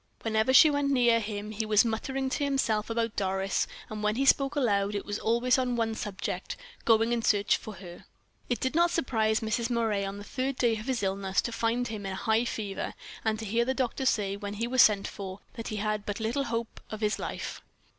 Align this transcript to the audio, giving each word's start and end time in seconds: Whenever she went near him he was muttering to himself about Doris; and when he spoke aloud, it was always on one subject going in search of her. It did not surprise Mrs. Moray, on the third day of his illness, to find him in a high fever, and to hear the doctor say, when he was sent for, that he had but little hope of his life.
Whenever 0.23 0.51
she 0.51 0.71
went 0.71 0.89
near 0.89 1.19
him 1.19 1.51
he 1.51 1.63
was 1.63 1.85
muttering 1.85 2.27
to 2.27 2.43
himself 2.43 2.89
about 2.89 3.15
Doris; 3.15 3.67
and 3.87 4.01
when 4.01 4.15
he 4.15 4.25
spoke 4.25 4.55
aloud, 4.55 4.95
it 4.95 5.05
was 5.05 5.19
always 5.19 5.59
on 5.59 5.75
one 5.75 5.93
subject 5.93 6.57
going 6.85 7.11
in 7.13 7.21
search 7.21 7.59
of 7.67 7.75
her. 7.77 8.05
It 8.49 8.59
did 8.59 8.73
not 8.73 8.89
surprise 8.89 9.41
Mrs. 9.41 9.69
Moray, 9.69 10.03
on 10.03 10.17
the 10.17 10.23
third 10.23 10.55
day 10.55 10.75
of 10.77 10.87
his 10.87 11.03
illness, 11.03 11.39
to 11.43 11.51
find 11.51 11.87
him 11.89 12.07
in 12.07 12.13
a 12.13 12.15
high 12.15 12.45
fever, 12.45 12.95
and 13.23 13.37
to 13.37 13.45
hear 13.45 13.63
the 13.63 13.75
doctor 13.75 14.07
say, 14.07 14.35
when 14.35 14.55
he 14.55 14.65
was 14.65 14.81
sent 14.81 15.07
for, 15.07 15.41
that 15.53 15.67
he 15.67 15.75
had 15.75 16.03
but 16.03 16.19
little 16.19 16.45
hope 16.45 16.81
of 16.89 17.01
his 17.01 17.19
life. 17.19 17.61